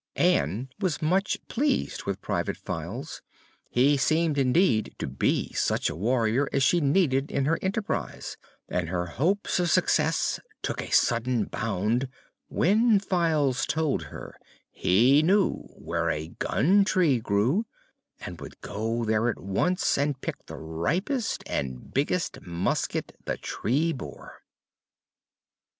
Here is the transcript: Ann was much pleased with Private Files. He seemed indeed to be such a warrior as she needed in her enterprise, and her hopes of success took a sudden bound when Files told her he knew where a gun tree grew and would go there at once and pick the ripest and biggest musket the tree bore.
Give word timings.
Ann 0.15 0.69
was 0.79 0.99
much 0.99 1.37
pleased 1.47 2.05
with 2.05 2.21
Private 2.23 2.57
Files. 2.57 3.21
He 3.69 3.97
seemed 3.97 4.35
indeed 4.39 4.95
to 4.97 5.05
be 5.05 5.53
such 5.53 5.91
a 5.91 5.95
warrior 5.95 6.49
as 6.51 6.63
she 6.63 6.81
needed 6.81 7.29
in 7.29 7.45
her 7.45 7.59
enterprise, 7.61 8.35
and 8.67 8.89
her 8.89 9.05
hopes 9.05 9.59
of 9.59 9.69
success 9.69 10.39
took 10.63 10.81
a 10.81 10.89
sudden 10.89 11.43
bound 11.45 12.09
when 12.47 12.99
Files 12.99 13.67
told 13.67 14.01
her 14.05 14.35
he 14.71 15.21
knew 15.21 15.67
where 15.77 16.09
a 16.09 16.29
gun 16.29 16.83
tree 16.83 17.19
grew 17.19 17.67
and 18.21 18.41
would 18.41 18.59
go 18.61 19.05
there 19.05 19.29
at 19.29 19.37
once 19.39 19.99
and 19.99 20.19
pick 20.19 20.47
the 20.47 20.57
ripest 20.57 21.43
and 21.45 21.93
biggest 21.93 22.41
musket 22.41 23.15
the 23.25 23.37
tree 23.37 23.93
bore. 23.93 24.41